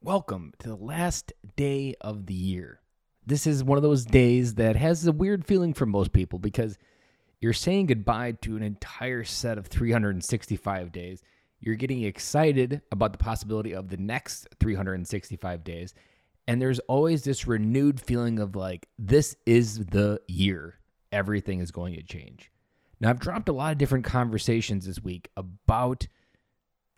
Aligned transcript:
Welcome 0.00 0.52
to 0.60 0.68
the 0.68 0.76
last 0.76 1.32
day 1.56 1.96
of 2.00 2.26
the 2.26 2.34
year. 2.34 2.80
This 3.26 3.48
is 3.48 3.64
one 3.64 3.78
of 3.78 3.82
those 3.82 4.04
days 4.04 4.54
that 4.54 4.76
has 4.76 5.04
a 5.04 5.10
weird 5.12 5.44
feeling 5.44 5.74
for 5.74 5.86
most 5.86 6.12
people 6.12 6.38
because 6.38 6.78
you're 7.40 7.52
saying 7.52 7.86
goodbye 7.86 8.32
to 8.42 8.56
an 8.56 8.62
entire 8.62 9.24
set 9.24 9.58
of 9.58 9.66
365 9.66 10.92
days. 10.92 11.20
You're 11.58 11.74
getting 11.74 12.04
excited 12.04 12.80
about 12.92 13.10
the 13.10 13.18
possibility 13.18 13.72
of 13.72 13.88
the 13.88 13.96
next 13.96 14.46
365 14.60 15.64
days. 15.64 15.94
And 16.46 16.62
there's 16.62 16.78
always 16.80 17.24
this 17.24 17.48
renewed 17.48 18.00
feeling 18.00 18.38
of 18.38 18.54
like, 18.54 18.88
this 19.00 19.34
is 19.46 19.84
the 19.86 20.20
year. 20.28 20.78
Everything 21.10 21.58
is 21.58 21.72
going 21.72 21.94
to 21.94 22.04
change. 22.04 22.52
Now, 23.00 23.10
I've 23.10 23.18
dropped 23.18 23.48
a 23.48 23.52
lot 23.52 23.72
of 23.72 23.78
different 23.78 24.04
conversations 24.04 24.86
this 24.86 25.02
week 25.02 25.28
about 25.36 26.06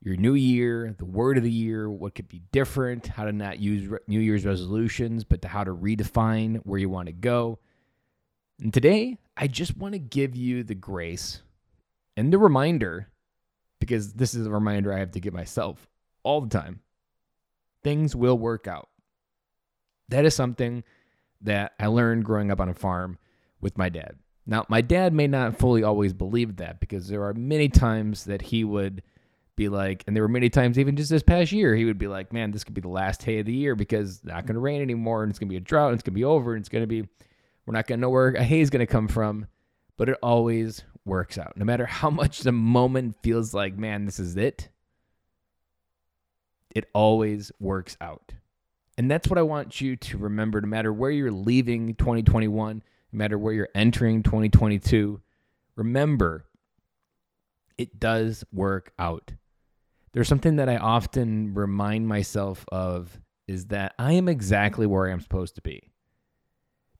your 0.00 0.16
new 0.16 0.34
year, 0.34 0.94
the 0.96 1.04
word 1.04 1.36
of 1.36 1.42
the 1.42 1.50
year, 1.50 1.90
what 1.90 2.14
could 2.14 2.28
be 2.28 2.42
different, 2.52 3.06
how 3.06 3.24
to 3.24 3.32
not 3.32 3.58
use 3.58 3.86
re- 3.86 3.98
New 4.06 4.20
Year's 4.20 4.46
resolutions, 4.46 5.24
but 5.24 5.42
to 5.42 5.48
how 5.48 5.64
to 5.64 5.74
redefine 5.74 6.60
where 6.64 6.78
you 6.78 6.88
want 6.88 7.06
to 7.06 7.12
go. 7.12 7.58
And 8.60 8.72
today, 8.72 9.18
I 9.36 9.46
just 9.48 9.76
want 9.76 9.92
to 9.94 9.98
give 9.98 10.36
you 10.36 10.62
the 10.62 10.74
grace 10.74 11.42
and 12.16 12.32
the 12.32 12.38
reminder, 12.38 13.08
because 13.80 14.14
this 14.14 14.34
is 14.34 14.46
a 14.46 14.50
reminder 14.50 14.92
I 14.92 14.98
have 14.98 15.12
to 15.12 15.20
give 15.20 15.34
myself 15.34 15.88
all 16.22 16.40
the 16.40 16.48
time 16.48 16.80
things 17.82 18.14
will 18.14 18.36
work 18.36 18.66
out. 18.66 18.88
That 20.08 20.24
is 20.24 20.34
something 20.34 20.84
that 21.42 21.72
I 21.78 21.86
learned 21.86 22.24
growing 22.24 22.50
up 22.50 22.60
on 22.60 22.68
a 22.68 22.74
farm 22.74 23.18
with 23.60 23.78
my 23.78 23.88
dad. 23.88 24.16
Now, 24.46 24.64
my 24.68 24.80
dad 24.80 25.12
may 25.12 25.26
not 25.26 25.58
fully 25.58 25.82
always 25.82 26.12
believe 26.12 26.56
that 26.56 26.80
because 26.80 27.08
there 27.08 27.24
are 27.24 27.34
many 27.34 27.68
times 27.68 28.24
that 28.24 28.42
he 28.42 28.64
would 28.64 29.02
be 29.58 29.68
like, 29.68 30.04
and 30.06 30.16
there 30.16 30.22
were 30.22 30.28
many 30.28 30.48
times, 30.48 30.78
even 30.78 30.96
just 30.96 31.10
this 31.10 31.22
past 31.22 31.52
year, 31.52 31.74
he 31.74 31.84
would 31.84 31.98
be 31.98 32.06
like, 32.06 32.32
man, 32.32 32.50
this 32.50 32.64
could 32.64 32.72
be 32.72 32.80
the 32.80 32.88
last 32.88 33.26
day 33.26 33.40
of 33.40 33.46
the 33.46 33.52
year 33.52 33.74
because 33.74 34.16
it's 34.16 34.24
not 34.24 34.46
going 34.46 34.54
to 34.54 34.60
rain 34.60 34.80
anymore 34.80 35.22
and 35.22 35.30
it's 35.30 35.38
going 35.38 35.48
to 35.48 35.52
be 35.52 35.58
a 35.58 35.60
drought 35.60 35.88
and 35.88 35.94
it's 35.96 36.02
going 36.02 36.14
to 36.14 36.18
be 36.18 36.24
over 36.24 36.54
and 36.54 36.62
it's 36.62 36.70
going 36.70 36.82
to 36.82 36.86
be, 36.86 37.02
we're 37.66 37.74
not 37.74 37.86
going 37.86 37.98
to 37.98 38.00
know 38.00 38.08
where 38.08 38.28
a 38.30 38.42
hay 38.42 38.60
is 38.60 38.70
going 38.70 38.80
to 38.80 38.86
come 38.86 39.08
from. 39.08 39.46
But 39.98 40.08
it 40.08 40.16
always 40.22 40.84
works 41.04 41.36
out. 41.36 41.56
No 41.56 41.64
matter 41.64 41.84
how 41.84 42.08
much 42.08 42.40
the 42.40 42.52
moment 42.52 43.16
feels 43.22 43.52
like, 43.52 43.76
man, 43.76 44.06
this 44.06 44.20
is 44.20 44.36
it, 44.36 44.68
it 46.74 46.88
always 46.94 47.50
works 47.58 47.96
out. 48.00 48.32
And 48.96 49.10
that's 49.10 49.28
what 49.28 49.38
I 49.38 49.42
want 49.42 49.80
you 49.80 49.96
to 49.96 50.18
remember 50.18 50.60
no 50.60 50.68
matter 50.68 50.92
where 50.92 51.10
you're 51.10 51.32
leaving 51.32 51.94
2021, 51.96 52.82
no 53.12 53.16
matter 53.16 53.38
where 53.38 53.52
you're 53.52 53.68
entering 53.74 54.22
2022. 54.22 55.20
Remember, 55.76 56.44
it 57.76 57.98
does 57.98 58.44
work 58.52 58.92
out. 58.98 59.32
There's 60.12 60.28
something 60.28 60.56
that 60.56 60.68
I 60.68 60.76
often 60.76 61.54
remind 61.54 62.08
myself 62.08 62.64
of 62.72 63.20
is 63.46 63.66
that 63.66 63.94
I 63.98 64.12
am 64.12 64.28
exactly 64.28 64.86
where 64.86 65.06
I'm 65.06 65.20
supposed 65.20 65.54
to 65.56 65.62
be. 65.62 65.90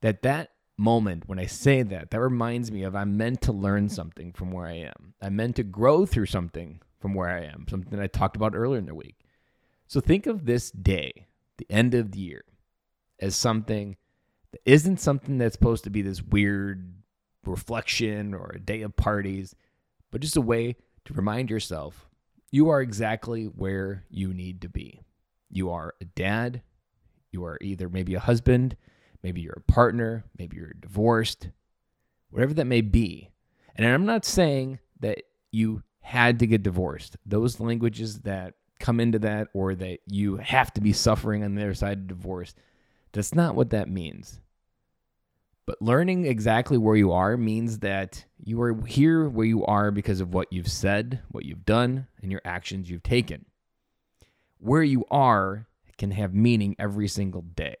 That 0.00 0.22
that 0.22 0.50
moment 0.76 1.28
when 1.28 1.38
I 1.38 1.46
say 1.46 1.82
that, 1.82 2.10
that 2.10 2.20
reminds 2.20 2.70
me 2.70 2.84
of 2.84 2.94
I'm 2.94 3.16
meant 3.16 3.42
to 3.42 3.52
learn 3.52 3.88
something 3.88 4.32
from 4.32 4.52
where 4.52 4.66
I 4.66 4.74
am. 4.74 5.14
I'm 5.20 5.36
meant 5.36 5.56
to 5.56 5.64
grow 5.64 6.06
through 6.06 6.26
something 6.26 6.80
from 7.00 7.14
where 7.14 7.28
I 7.28 7.44
am, 7.44 7.66
something 7.68 7.98
I 7.98 8.06
talked 8.06 8.36
about 8.36 8.54
earlier 8.54 8.78
in 8.78 8.86
the 8.86 8.94
week. 8.94 9.16
So 9.86 10.00
think 10.00 10.26
of 10.26 10.44
this 10.44 10.70
day, 10.70 11.28
the 11.56 11.66
end 11.70 11.94
of 11.94 12.12
the 12.12 12.20
year, 12.20 12.44
as 13.18 13.34
something 13.34 13.96
that 14.52 14.60
isn't 14.64 15.00
something 15.00 15.38
that's 15.38 15.54
supposed 15.54 15.84
to 15.84 15.90
be 15.90 16.02
this 16.02 16.22
weird 16.22 16.94
reflection 17.44 18.34
or 18.34 18.52
a 18.54 18.60
day 18.60 18.82
of 18.82 18.96
parties, 18.96 19.54
but 20.10 20.20
just 20.20 20.36
a 20.36 20.40
way 20.40 20.76
to 21.04 21.14
remind 21.14 21.50
yourself 21.50 22.08
you 22.50 22.70
are 22.70 22.80
exactly 22.80 23.44
where 23.44 24.04
you 24.10 24.32
need 24.32 24.62
to 24.62 24.68
be. 24.68 25.02
You 25.50 25.70
are 25.70 25.94
a 26.00 26.04
dad, 26.04 26.62
you 27.30 27.44
are 27.44 27.58
either 27.60 27.88
maybe 27.88 28.14
a 28.14 28.20
husband, 28.20 28.76
maybe 29.22 29.40
you're 29.40 29.62
a 29.66 29.72
partner, 29.72 30.24
maybe 30.38 30.56
you're 30.56 30.74
divorced, 30.80 31.48
whatever 32.30 32.54
that 32.54 32.66
may 32.66 32.80
be. 32.80 33.30
And 33.74 33.86
I'm 33.86 34.06
not 34.06 34.24
saying 34.24 34.78
that 35.00 35.22
you 35.50 35.82
had 36.00 36.38
to 36.40 36.46
get 36.46 36.62
divorced. 36.62 37.16
Those 37.24 37.60
languages 37.60 38.20
that 38.20 38.54
come 38.80 39.00
into 39.00 39.18
that 39.20 39.48
or 39.52 39.74
that 39.74 40.00
you 40.06 40.36
have 40.36 40.72
to 40.74 40.80
be 40.80 40.92
suffering 40.92 41.44
on 41.44 41.54
the 41.54 41.62
other 41.62 41.74
side 41.74 41.98
of 41.98 42.06
divorce, 42.06 42.54
that's 43.12 43.34
not 43.34 43.54
what 43.54 43.70
that 43.70 43.88
means. 43.88 44.40
But 45.68 45.82
learning 45.82 46.24
exactly 46.24 46.78
where 46.78 46.96
you 46.96 47.12
are 47.12 47.36
means 47.36 47.80
that 47.80 48.24
you 48.42 48.58
are 48.62 48.74
here 48.86 49.28
where 49.28 49.44
you 49.44 49.66
are 49.66 49.90
because 49.90 50.22
of 50.22 50.32
what 50.32 50.50
you've 50.50 50.72
said, 50.72 51.20
what 51.30 51.44
you've 51.44 51.66
done, 51.66 52.06
and 52.22 52.32
your 52.32 52.40
actions 52.42 52.88
you've 52.88 53.02
taken. 53.02 53.44
Where 54.56 54.82
you 54.82 55.04
are 55.10 55.66
can 55.98 56.12
have 56.12 56.32
meaning 56.32 56.74
every 56.78 57.06
single 57.06 57.42
day. 57.42 57.76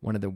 One 0.00 0.16
of 0.16 0.22
the 0.22 0.34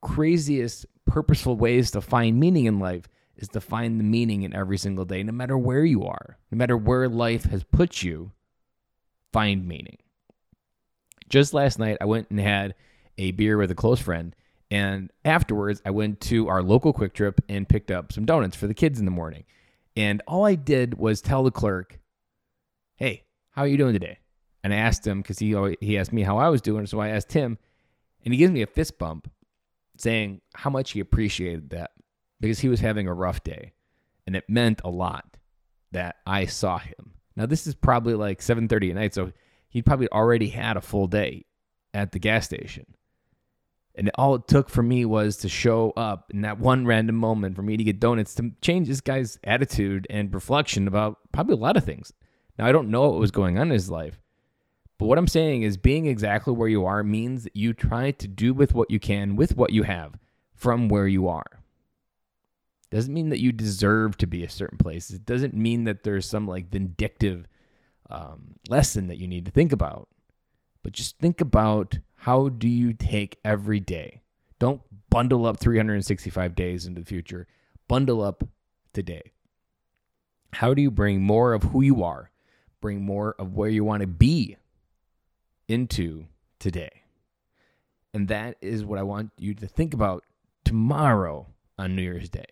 craziest, 0.00 0.86
purposeful 1.04 1.56
ways 1.56 1.90
to 1.90 2.00
find 2.00 2.40
meaning 2.40 2.64
in 2.64 2.78
life 2.78 3.06
is 3.36 3.48
to 3.48 3.60
find 3.60 4.00
the 4.00 4.04
meaning 4.04 4.44
in 4.44 4.56
every 4.56 4.78
single 4.78 5.04
day, 5.04 5.22
no 5.22 5.32
matter 5.32 5.58
where 5.58 5.84
you 5.84 6.06
are, 6.06 6.38
no 6.50 6.56
matter 6.56 6.74
where 6.74 7.06
life 7.06 7.44
has 7.44 7.64
put 7.64 8.02
you, 8.02 8.32
find 9.30 9.68
meaning. 9.68 9.98
Just 11.28 11.52
last 11.52 11.78
night, 11.78 11.98
I 12.00 12.06
went 12.06 12.30
and 12.30 12.40
had 12.40 12.76
a 13.18 13.32
beer 13.32 13.58
with 13.58 13.70
a 13.70 13.74
close 13.74 14.00
friend 14.00 14.34
and 14.72 15.10
afterwards, 15.26 15.82
I 15.84 15.90
went 15.90 16.18
to 16.22 16.48
our 16.48 16.62
local 16.62 16.94
QuikTrip 16.94 17.40
and 17.46 17.68
picked 17.68 17.90
up 17.90 18.10
some 18.10 18.24
donuts 18.24 18.56
for 18.56 18.66
the 18.66 18.72
kids 18.72 18.98
in 18.98 19.04
the 19.04 19.10
morning. 19.10 19.44
And 19.94 20.22
all 20.26 20.46
I 20.46 20.54
did 20.54 20.94
was 20.94 21.20
tell 21.20 21.42
the 21.42 21.50
clerk, 21.50 22.00
"Hey, 22.96 23.24
how 23.50 23.62
are 23.62 23.68
you 23.68 23.76
doing 23.76 23.92
today?" 23.92 24.20
And 24.64 24.72
I 24.72 24.78
asked 24.78 25.06
him 25.06 25.20
because 25.20 25.40
he 25.40 25.54
always, 25.54 25.76
he 25.82 25.98
asked 25.98 26.14
me 26.14 26.22
how 26.22 26.38
I 26.38 26.48
was 26.48 26.62
doing, 26.62 26.86
so 26.86 27.00
I 27.00 27.08
asked 27.08 27.34
him, 27.34 27.58
and 28.24 28.32
he 28.32 28.38
gives 28.38 28.50
me 28.50 28.62
a 28.62 28.66
fist 28.66 28.98
bump, 28.98 29.30
saying 29.98 30.40
how 30.54 30.70
much 30.70 30.92
he 30.92 31.00
appreciated 31.00 31.68
that 31.68 31.90
because 32.40 32.60
he 32.60 32.70
was 32.70 32.80
having 32.80 33.06
a 33.06 33.12
rough 33.12 33.44
day, 33.44 33.74
and 34.26 34.34
it 34.34 34.48
meant 34.48 34.80
a 34.82 34.88
lot 34.88 35.36
that 35.90 36.16
I 36.26 36.46
saw 36.46 36.78
him. 36.78 37.12
Now 37.36 37.44
this 37.44 37.66
is 37.66 37.74
probably 37.74 38.14
like 38.14 38.40
7:30 38.40 38.88
at 38.88 38.96
night, 38.96 39.12
so 39.12 39.32
he 39.68 39.82
probably 39.82 40.08
already 40.08 40.48
had 40.48 40.78
a 40.78 40.80
full 40.80 41.08
day 41.08 41.44
at 41.92 42.12
the 42.12 42.18
gas 42.18 42.46
station. 42.46 42.86
And 43.94 44.10
all 44.14 44.34
it 44.34 44.48
took 44.48 44.70
for 44.70 44.82
me 44.82 45.04
was 45.04 45.36
to 45.38 45.48
show 45.48 45.90
up 45.96 46.30
in 46.32 46.40
that 46.42 46.58
one 46.58 46.86
random 46.86 47.16
moment 47.16 47.56
for 47.56 47.62
me 47.62 47.76
to 47.76 47.84
get 47.84 48.00
donuts 48.00 48.34
to 48.36 48.52
change 48.62 48.88
this 48.88 49.02
guy's 49.02 49.38
attitude 49.44 50.06
and 50.08 50.32
reflection 50.32 50.88
about 50.88 51.18
probably 51.30 51.54
a 51.54 51.58
lot 51.58 51.76
of 51.76 51.84
things. 51.84 52.12
Now, 52.58 52.66
I 52.66 52.72
don't 52.72 52.90
know 52.90 53.10
what 53.10 53.20
was 53.20 53.30
going 53.30 53.58
on 53.58 53.68
in 53.68 53.72
his 53.72 53.90
life, 53.90 54.18
but 54.98 55.06
what 55.06 55.18
I'm 55.18 55.28
saying 55.28 55.62
is 55.62 55.76
being 55.76 56.06
exactly 56.06 56.54
where 56.54 56.68
you 56.68 56.86
are 56.86 57.02
means 57.02 57.44
that 57.44 57.56
you 57.56 57.74
try 57.74 58.12
to 58.12 58.28
do 58.28 58.54
with 58.54 58.74
what 58.74 58.90
you 58.90 58.98
can, 58.98 59.36
with 59.36 59.56
what 59.56 59.72
you 59.72 59.82
have, 59.82 60.14
from 60.54 60.88
where 60.88 61.06
you 61.06 61.28
are. 61.28 61.62
Doesn't 62.90 63.12
mean 63.12 63.30
that 63.30 63.40
you 63.40 63.52
deserve 63.52 64.16
to 64.18 64.26
be 64.26 64.44
a 64.44 64.50
certain 64.50 64.78
place. 64.78 65.10
It 65.10 65.24
doesn't 65.24 65.54
mean 65.54 65.84
that 65.84 66.02
there's 66.02 66.26
some 66.26 66.46
like 66.46 66.70
vindictive 66.70 67.46
um, 68.10 68.56
lesson 68.68 69.08
that 69.08 69.18
you 69.18 69.26
need 69.26 69.46
to 69.46 69.50
think 69.50 69.72
about. 69.72 70.08
But 70.82 70.92
just 70.92 71.18
think 71.18 71.40
about 71.40 71.98
how 72.22 72.48
do 72.48 72.68
you 72.68 72.92
take 72.92 73.36
every 73.44 73.80
day? 73.80 74.22
Don't 74.60 74.80
bundle 75.10 75.44
up 75.44 75.58
365 75.58 76.54
days 76.54 76.86
into 76.86 77.00
the 77.00 77.04
future. 77.04 77.48
Bundle 77.88 78.22
up 78.22 78.44
today. 78.92 79.32
How 80.52 80.72
do 80.72 80.80
you 80.80 80.92
bring 80.92 81.20
more 81.20 81.52
of 81.52 81.64
who 81.64 81.82
you 81.82 82.04
are, 82.04 82.30
bring 82.80 83.02
more 83.02 83.34
of 83.40 83.54
where 83.54 83.68
you 83.68 83.82
want 83.82 84.02
to 84.02 84.06
be 84.06 84.56
into 85.66 86.26
today? 86.60 87.02
And 88.14 88.28
that 88.28 88.56
is 88.60 88.84
what 88.84 89.00
I 89.00 89.02
want 89.02 89.32
you 89.36 89.54
to 89.54 89.66
think 89.66 89.92
about 89.92 90.22
tomorrow 90.64 91.48
on 91.76 91.96
New 91.96 92.02
Year's 92.02 92.30
Day. 92.30 92.46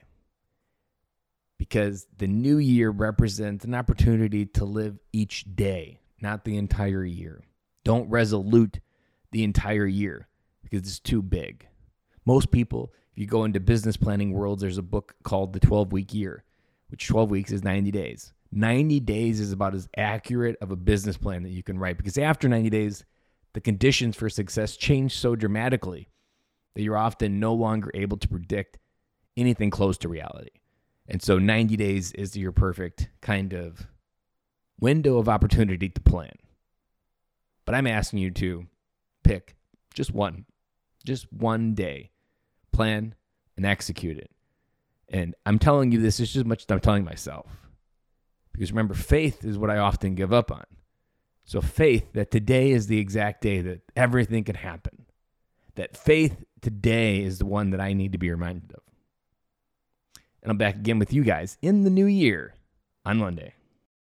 Because 1.58 2.08
the 2.18 2.26
new 2.26 2.58
year 2.58 2.90
represents 2.90 3.64
an 3.64 3.76
opportunity 3.76 4.46
to 4.46 4.64
live 4.64 4.98
each 5.12 5.44
day, 5.54 6.00
not 6.20 6.44
the 6.44 6.56
entire 6.56 7.04
year. 7.04 7.44
Don't 7.84 8.10
resolute 8.10 8.80
the 9.32 9.44
entire 9.44 9.86
year 9.86 10.28
because 10.62 10.80
it's 10.80 10.98
too 10.98 11.22
big. 11.22 11.66
Most 12.24 12.50
people, 12.50 12.92
if 13.12 13.18
you 13.18 13.26
go 13.26 13.44
into 13.44 13.60
business 13.60 13.96
planning 13.96 14.32
worlds, 14.32 14.62
there's 14.62 14.78
a 14.78 14.82
book 14.82 15.14
called 15.22 15.52
The 15.52 15.60
12 15.60 15.92
Week 15.92 16.14
Year, 16.14 16.44
which 16.88 17.08
12 17.08 17.30
weeks 17.30 17.52
is 17.52 17.64
90 17.64 17.90
days. 17.90 18.32
90 18.52 19.00
days 19.00 19.40
is 19.40 19.52
about 19.52 19.74
as 19.74 19.88
accurate 19.96 20.56
of 20.60 20.70
a 20.70 20.76
business 20.76 21.16
plan 21.16 21.42
that 21.44 21.50
you 21.50 21.62
can 21.62 21.78
write 21.78 21.96
because 21.96 22.18
after 22.18 22.48
90 22.48 22.68
days, 22.70 23.04
the 23.52 23.60
conditions 23.60 24.16
for 24.16 24.28
success 24.28 24.76
change 24.76 25.16
so 25.16 25.36
dramatically 25.36 26.08
that 26.74 26.82
you're 26.82 26.96
often 26.96 27.40
no 27.40 27.54
longer 27.54 27.90
able 27.94 28.16
to 28.16 28.28
predict 28.28 28.78
anything 29.36 29.70
close 29.70 29.98
to 29.98 30.08
reality. 30.08 30.50
And 31.08 31.22
so 31.22 31.38
90 31.38 31.76
days 31.76 32.12
is 32.12 32.36
your 32.36 32.52
perfect 32.52 33.08
kind 33.20 33.52
of 33.52 33.86
window 34.80 35.18
of 35.18 35.28
opportunity 35.28 35.88
to 35.88 36.00
plan. 36.00 36.32
But 37.64 37.74
I'm 37.74 37.86
asking 37.86 38.20
you 38.20 38.30
to 38.32 38.66
pick 39.30 39.54
just 39.94 40.12
one, 40.12 40.44
just 41.04 41.32
one 41.32 41.74
day, 41.74 42.10
plan 42.72 43.14
and 43.56 43.64
execute 43.64 44.18
it. 44.18 44.30
And 45.08 45.34
I'm 45.46 45.58
telling 45.58 45.92
you 45.92 46.00
this 46.00 46.20
is 46.20 46.28
just 46.28 46.38
as 46.38 46.44
much 46.44 46.62
as 46.62 46.66
I'm 46.70 46.80
telling 46.80 47.04
myself. 47.04 47.46
Because 48.52 48.72
remember, 48.72 48.94
faith 48.94 49.44
is 49.44 49.58
what 49.58 49.70
I 49.70 49.78
often 49.78 50.14
give 50.14 50.32
up 50.32 50.50
on. 50.50 50.64
So, 51.44 51.60
faith 51.60 52.12
that 52.12 52.30
today 52.30 52.70
is 52.70 52.86
the 52.86 52.98
exact 52.98 53.40
day 53.40 53.60
that 53.60 53.80
everything 53.96 54.44
can 54.44 54.54
happen. 54.54 55.06
That 55.74 55.96
faith 55.96 56.44
today 56.60 57.22
is 57.22 57.38
the 57.38 57.46
one 57.46 57.70
that 57.70 57.80
I 57.80 57.92
need 57.92 58.12
to 58.12 58.18
be 58.18 58.30
reminded 58.30 58.72
of. 58.72 58.82
And 60.42 60.50
I'm 60.50 60.58
back 60.58 60.76
again 60.76 60.98
with 60.98 61.12
you 61.12 61.24
guys 61.24 61.58
in 61.60 61.82
the 61.82 61.90
new 61.90 62.06
year 62.06 62.54
on 63.04 63.18
Monday. 63.18 63.54